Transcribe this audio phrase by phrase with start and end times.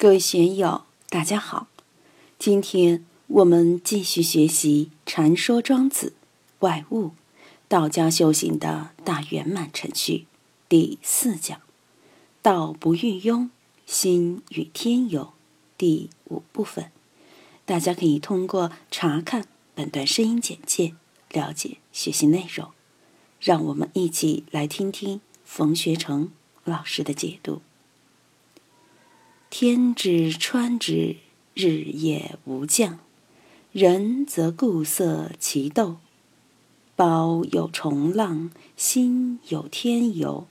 [0.00, 1.66] 各位学友，大家好！
[2.38, 6.12] 今天我们继续学习《禅说庄子
[6.60, 7.06] 外物》，
[7.66, 10.28] 道家修行的大圆满程序
[10.68, 11.60] 第四讲
[12.40, 13.48] “道不运庸，
[13.86, 15.32] 心与天有”
[15.76, 16.92] 第五部分。
[17.64, 20.94] 大家可以通过查看本段声音简介
[21.32, 22.70] 了解学习内容。
[23.40, 26.30] 让我们一起来听听冯学成
[26.62, 27.62] 老师的解读。
[29.50, 31.16] 天之川之，
[31.54, 32.98] 日夜无降；
[33.72, 35.96] 人则固色其斗。
[36.94, 40.46] 胞有重浪，心有天游。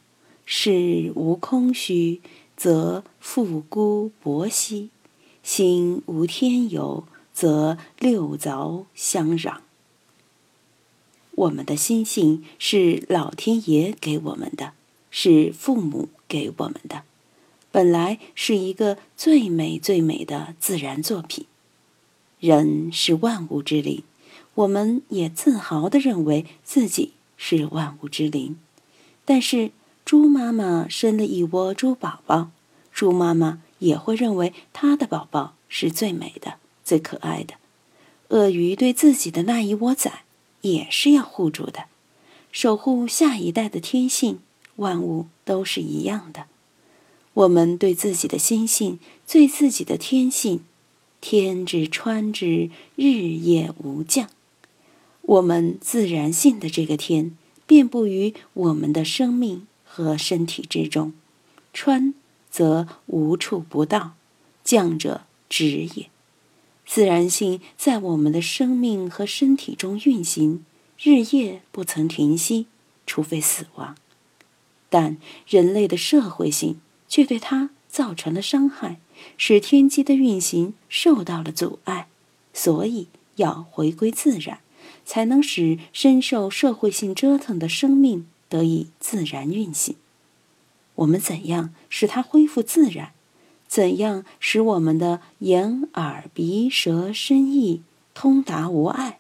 [0.46, 2.22] 事无空虚，
[2.56, 4.90] 则复孤薄兮；
[5.44, 9.60] 心无天游，则六凿相壤。
[11.36, 14.74] 我们的心性是老天爷给我们的，
[15.12, 17.04] 是父母给我们的。
[17.72, 21.46] 本来是一个最美最美的自然作品。
[22.40, 24.04] 人是万物之灵，
[24.56, 28.58] 我们也自豪地认为自己是万物之灵。
[29.26, 29.72] 但是，
[30.06, 32.50] 猪妈妈生了一窝猪宝宝，
[32.94, 37.56] 猪妈妈也会认为它的宝宝是最美的、最可爱的。
[38.30, 40.24] 鳄鱼对自己的那一窝崽
[40.62, 41.86] 也是要护住的，
[42.52, 44.40] 守护下一代的天性，
[44.78, 46.46] 万物都是一样的。
[47.38, 50.62] 我们对自己的心性、对自己的天性，
[51.22, 54.28] 天之川之，日夜无降。
[55.22, 61.14] 我们自然性的这个天，遍布于我们的生命和身体之中。
[61.72, 62.16] 川
[62.50, 64.16] 则无处不到，
[64.64, 66.10] 降者止也。
[66.88, 70.66] 自然性在我们的生命和身体中运行，
[71.00, 72.66] 日夜不曾停息，
[73.06, 73.96] 除非死亡。
[74.90, 76.80] 但人类的社会性。
[77.08, 79.00] 却对它造成了伤害，
[79.38, 82.08] 使天机的运行受到了阻碍，
[82.54, 84.60] 所以要回归自然，
[85.06, 89.96] 才能使深受社会性折腾的生命得以自然运行。
[90.96, 93.12] 我们怎样使它恢复自然？
[93.68, 97.82] 怎样使我们的眼、耳、鼻、舌、身、意
[98.14, 99.20] 通达无碍？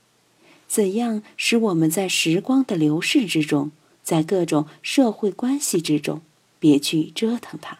[0.67, 3.72] 怎样使我们在时光的流逝之中，
[4.03, 6.22] 在各种社会关系之中？
[6.59, 7.79] 别去折腾它，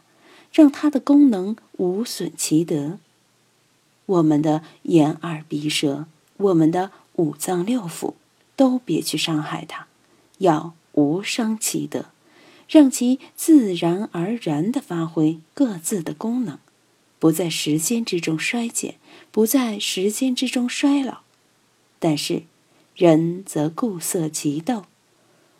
[0.52, 3.00] 让它的功能无损其德。
[4.06, 6.06] 我们的眼耳鼻舌，
[6.38, 8.14] 我们的五脏六腑，
[8.56, 9.88] 都别去伤害它，
[10.38, 12.06] 要无伤其德，
[12.70, 16.58] 让其自然而然地发挥各自的功能，
[17.20, 18.96] 不在时间之中衰减，
[19.32, 21.20] 不在时间之中衰老。
[22.00, 22.44] 但是，
[22.96, 24.86] 人则固色其斗。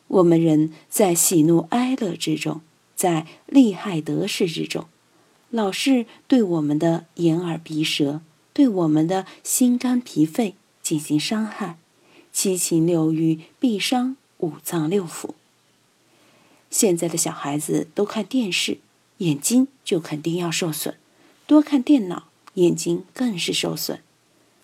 [0.08, 2.62] 我们人在喜怒哀乐之中。
[2.98, 4.88] 在利害得失之中，
[5.52, 8.22] 老是对我们的眼耳鼻舌，
[8.54, 11.78] 对我们的心肝脾肺进行伤害，
[12.34, 15.30] 七情六欲必伤五脏六腑。
[16.72, 18.80] 现在的小孩子都看电视，
[19.20, 20.96] 眼睛就肯定要受损；
[21.46, 22.24] 多看电脑，
[22.56, 24.02] 眼睛更是受损。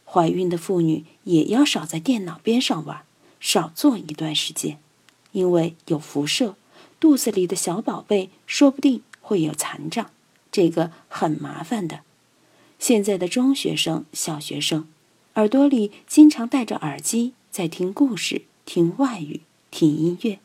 [0.04, 3.04] 怀孕的妇女也要少在电脑边上玩，
[3.40, 4.80] 少坐一段时间，
[5.32, 6.56] 因为有辐射。
[7.04, 10.10] 肚子里的小宝贝说不定会有残障，
[10.54, 12.00] 这个很麻烦的。
[12.80, 14.88] 现在的中学生、小学生，
[15.34, 20.40] 耳朵里经常戴着耳机，在听故事、听外语、听音乐。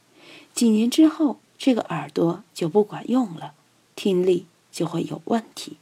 [0.52, 3.52] 几年之后，这个耳朵就不管用了，
[3.94, 5.76] 听力就会有问题。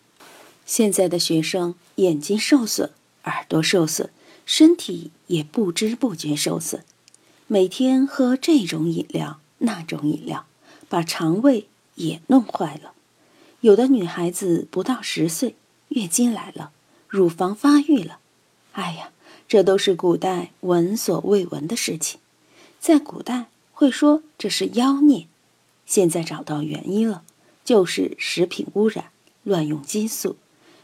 [0.67, 2.91] 现在的学生眼睛受损，
[3.25, 4.11] 耳朵受损，
[4.45, 6.85] 身体也不知不觉受损，
[7.47, 10.45] 每天喝这种饮料、那种饮料。
[10.89, 12.93] 把肠胃也弄坏了，
[13.61, 15.57] 有的女孩子不到十岁，
[15.89, 16.71] 月经来了，
[17.09, 18.19] 乳房发育了，
[18.73, 19.11] 哎呀，
[19.49, 22.21] 这都是古代闻所未闻的事情，
[22.79, 25.27] 在古代会说这是妖孽，
[25.85, 27.23] 现在找到原因了，
[27.65, 29.07] 就是食品污染，
[29.43, 30.37] 乱用激素，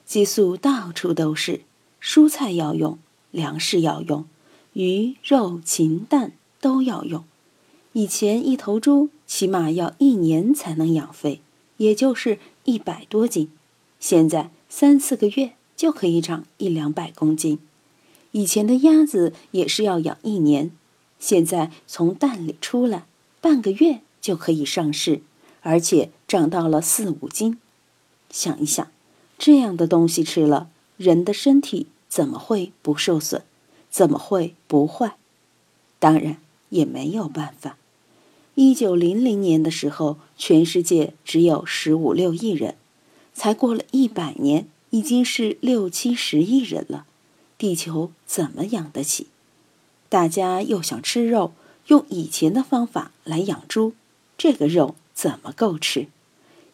[0.05, 1.63] 激素到处都是，
[2.01, 2.99] 蔬菜要用，
[3.31, 4.27] 粮食要用，
[4.73, 7.25] 鱼肉禽蛋都要用。
[7.93, 11.41] 以前一头猪起码要一年才能养肥，
[11.79, 13.51] 也就是一百多斤，
[13.99, 17.59] 现在三四个月就可以长一两百公斤。
[18.33, 20.71] 以前的鸭子也是要养一年，
[21.19, 23.07] 现在从蛋里出来
[23.41, 25.23] 半个月就可以上市，
[25.63, 27.57] 而且长到了四五斤。
[28.29, 28.87] 想一想，
[29.39, 30.69] 这样的东西吃了，
[30.99, 33.41] 人的身体怎么会不受损？
[33.91, 35.17] 怎么会不坏？
[35.99, 36.37] 当然
[36.69, 37.79] 也没有办法。
[38.55, 42.75] 一九零零年的时候，全世界只有十五六亿人，
[43.33, 47.07] 才过了一百年，已经是六七十亿人了，
[47.57, 49.29] 地球怎么养得起？
[50.11, 51.53] 大家又想吃肉，
[51.87, 53.95] 用以前的方法来养猪，
[54.37, 56.09] 这个肉怎么够吃？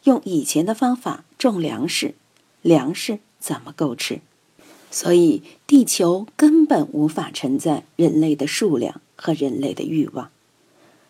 [0.03, 2.15] 用以前的方法种粮食，
[2.63, 4.21] 粮食怎么够吃？
[4.91, 10.31] 所以，地球根本无法承载人类的数量和人类的欲望。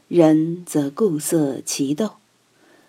[0.08, 2.14] 人则固色其斗，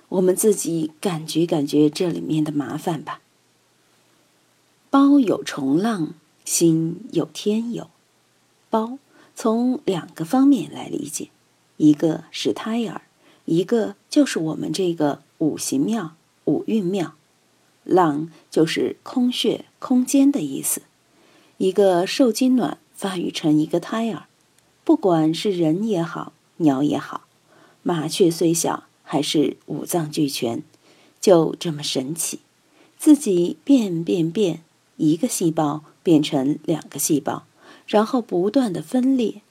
[0.07, 3.21] 我们自己感觉感觉这里面的麻烦吧。
[4.89, 6.13] 包有虫浪，
[6.45, 7.89] 心有天有。
[8.69, 8.98] 包
[9.36, 11.30] 从两个方面来理解，
[11.77, 13.01] 一个是胎儿，
[13.45, 17.16] 一个就是我们这个五行庙、五运庙。
[17.83, 20.83] 浪就是空穴、空间的意思。
[21.57, 24.27] 一个受精卵发育成一个胎儿，
[24.83, 27.27] 不管是人也好，鸟也好，
[27.83, 30.63] 麻雀虽小，还是五脏俱全，
[31.19, 32.39] 就这么神奇，
[32.97, 34.61] 自己变变变。
[35.01, 37.44] 一个细胞变成两个细胞，
[37.88, 39.41] 然后不断的分裂，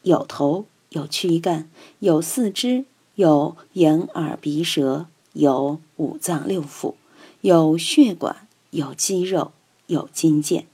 [0.00, 1.68] 有头，有躯干，
[1.98, 6.94] 有四肢，有眼耳鼻舌，有五脏六腑，
[7.42, 9.52] 有血管，有肌肉，
[9.88, 10.64] 有筋腱，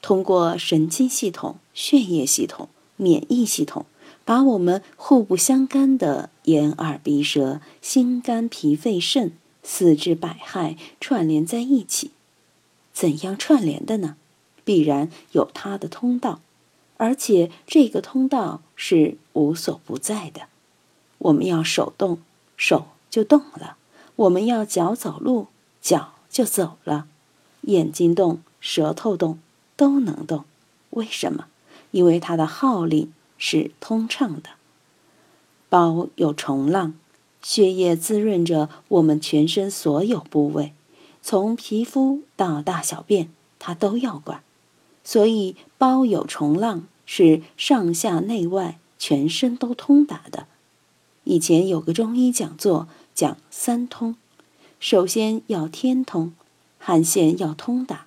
[0.00, 3.86] 通过神经系统、血液系统、免疫系统，
[4.24, 9.32] 把我们互不相干的眼耳鼻舌、心肝脾肺肾
[9.62, 12.10] 四肢百骸串联在一起。
[12.92, 14.16] 怎样串联的呢？
[14.64, 16.40] 必然有它的通道，
[16.96, 20.42] 而且这个通道是无所不在的。
[21.18, 22.18] 我们要手动，
[22.56, 23.76] 手就动了；
[24.16, 25.48] 我们要脚走路，
[25.82, 27.06] 脚就走了；
[27.62, 29.38] 眼睛动，舌头动，
[29.76, 30.44] 都能动。
[30.90, 31.46] 为什么？
[31.90, 34.50] 因为它的号令是通畅的。
[35.68, 36.94] 包有虫浪，
[37.42, 40.72] 血液滋润着我们全身所有部位。
[41.20, 44.42] 从皮肤到大小便，它都要管，
[45.02, 50.46] 所以包有虫浪是上下内外全身都通达的。
[51.24, 54.16] 以前有个中医讲座讲三通，
[54.78, 56.34] 首先要天通，
[56.78, 58.06] 汗腺要通达。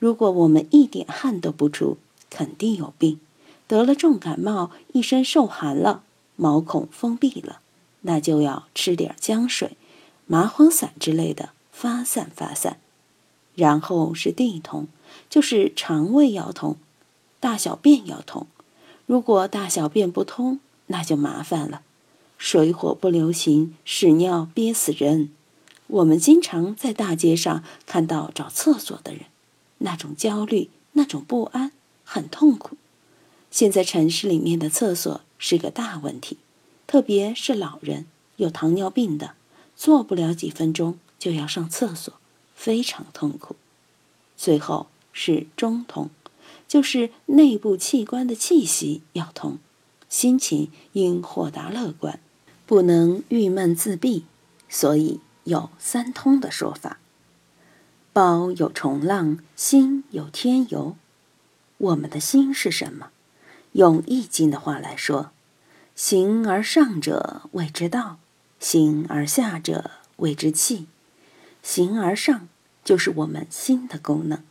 [0.00, 1.96] 如果我们一点汗都不出，
[2.28, 3.20] 肯定有病。
[3.68, 6.02] 得了重感冒，一身受寒了，
[6.34, 7.60] 毛孔封闭了，
[8.00, 9.76] 那就要吃点姜水、
[10.26, 11.50] 麻黄散之类的。
[11.70, 12.80] 发散发散，
[13.54, 14.88] 然后是地通，
[15.30, 16.76] 就是肠胃要通，
[17.38, 18.48] 大小便要通。
[19.06, 21.82] 如果大小便不通，那就麻烦了，
[22.36, 25.30] 水火不流行，屎尿憋死人。
[25.86, 29.26] 我们经常在大街上看到找厕所的人，
[29.78, 31.70] 那种焦虑，那种不安，
[32.02, 32.76] 很痛苦。
[33.50, 36.38] 现在城市里面的厕所是个大问题，
[36.86, 38.06] 特别是老人
[38.36, 39.34] 有糖尿病的，
[39.76, 40.98] 坐不了几分钟。
[41.18, 42.14] 就要上厕所，
[42.54, 43.56] 非常痛苦。
[44.36, 46.10] 最后是中通，
[46.68, 49.58] 就是内部器官的气息要通，
[50.08, 52.20] 心情应豁达乐观，
[52.66, 54.26] 不能郁闷自闭，
[54.68, 57.00] 所以有三通的说法。
[58.12, 60.94] 包有虫浪，心有天游。
[61.78, 63.10] 我们的心是什么？
[63.72, 65.30] 用易经的话来说：
[65.94, 68.18] 形而上者谓之道，
[68.58, 70.86] 形而下者谓之气。
[71.62, 72.48] 形而上
[72.84, 74.42] 就是我们心的功能，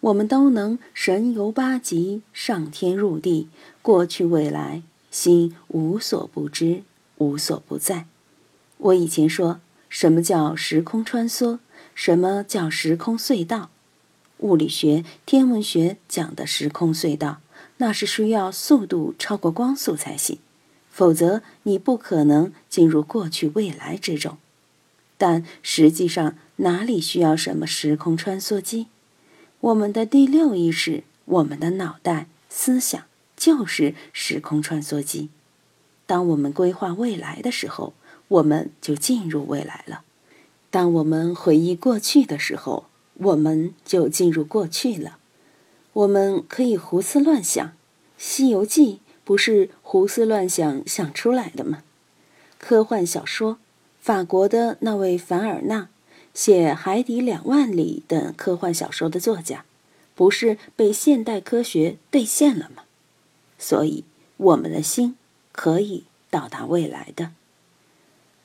[0.00, 3.48] 我们都能神游八极，上天入地，
[3.82, 6.82] 过去未来，心无所不知，
[7.18, 8.06] 无所不在。
[8.78, 11.58] 我以前说什么叫时空穿梭，
[11.94, 13.70] 什么叫时空隧道？
[14.38, 17.40] 物理学、天文学讲的时空隧道，
[17.78, 20.38] 那是需要速度超过光速才行，
[20.90, 24.38] 否则你不可能进入过去未来之中。
[25.16, 28.86] 但实际上，哪里需要什么时空穿梭机？
[29.60, 33.04] 我们的第六意识，我们的脑袋、思想
[33.36, 35.28] 就是时空穿梭机。
[36.06, 37.92] 当我们规划未来的时候，
[38.28, 40.02] 我们就进入未来了；
[40.70, 45.17] 当我们回忆过去的时候，我们就进入过去了。
[45.92, 47.66] 我们可以胡思乱想，
[48.16, 51.82] 《西游记》不是胡思乱想想出来的吗？
[52.58, 53.58] 科幻小说。
[54.00, 55.88] 法国的那位凡尔纳
[56.32, 59.66] 写《海底两万里》等科幻小说的作家，
[60.14, 62.84] 不是被现代科学兑现了吗？
[63.58, 64.04] 所以，
[64.38, 65.16] 我们的心
[65.52, 67.32] 可以到达未来的。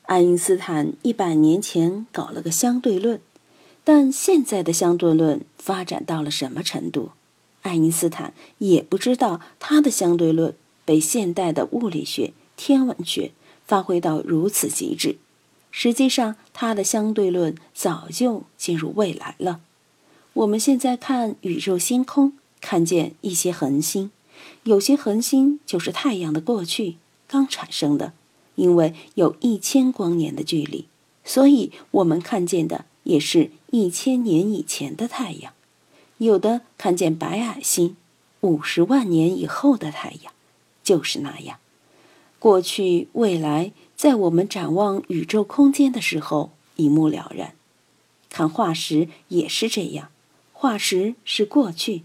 [0.02, 3.22] 爱因斯坦一百年前搞了个相对论，
[3.86, 7.12] 但现在的相对论发展到了什么程度？
[7.64, 10.56] 爱因斯坦也不知道他的相对论
[10.86, 13.32] 被现代的物理学、天文学
[13.66, 15.18] 发挥到如此极致。
[15.72, 19.60] 实际上，他的相对论早就进入未来了。
[20.34, 24.12] 我们现在看宇宙星空，看见一些恒星，
[24.64, 28.14] 有些恒星就是太阳的过去刚产生的，
[28.56, 30.86] 因为有一千光年的距离，
[31.24, 35.54] 所以我们看见的也是一千年以前的太阳。
[36.24, 37.96] 有的看见白矮星，
[38.42, 40.34] 五十万年以后的太阳，
[40.84, 41.60] 就是那样。
[42.40, 47.56] 过去、未来，在我们展望宇宙空间的时候，一目了然。
[48.30, 50.10] 看化石也是这样。
[50.52, 52.04] 化石是过去，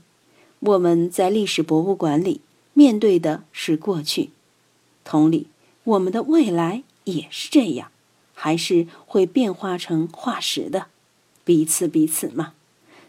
[0.61, 2.41] 我们在历史博物馆里
[2.75, 4.31] 面对的是过去。
[5.05, 5.47] 同理，
[5.85, 7.91] 我们的未来也是这样，
[8.35, 10.87] 还是会变化成化石的，
[11.45, 12.55] 彼此彼此嘛。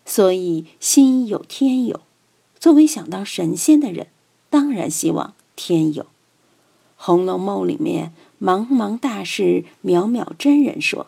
[0.10, 2.01] 所以心有天有。
[2.60, 4.08] 作为想当神仙的人，
[4.50, 6.04] 当然希望天有。
[6.98, 8.12] 《红楼梦》里面，
[8.42, 11.08] 茫茫大士渺渺真人说：“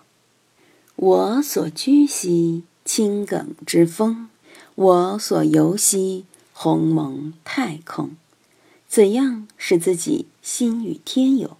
[0.95, 4.29] 我所居兮，青埂之峰。”
[4.75, 8.11] 我所游兮，鸿蒙太空。
[8.87, 11.57] 怎样使自己心与天有？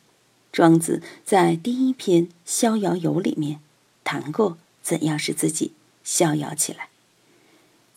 [0.52, 3.60] 庄子在第一篇《逍遥游》里面
[4.04, 6.91] 谈过，怎样使自己逍遥起来。